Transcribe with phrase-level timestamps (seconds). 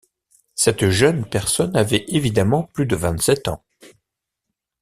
[0.55, 3.63] Cette jeune personne avait évidemment plus de vingt-sept ans.